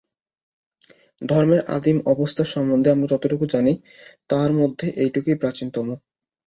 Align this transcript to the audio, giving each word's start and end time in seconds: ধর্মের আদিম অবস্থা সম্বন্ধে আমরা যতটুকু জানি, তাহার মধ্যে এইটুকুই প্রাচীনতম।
ধর্মের 1.21 1.61
আদিম 1.75 1.97
অবস্থা 2.13 2.43
সম্বন্ধে 2.45 2.89
আমরা 2.91 3.07
যতটুকু 3.13 3.45
জানি, 3.53 3.73
তাহার 4.29 4.51
মধ্যে 4.59 4.85
এইটুকুই 5.03 5.35
প্রাচীনতম। 5.41 5.87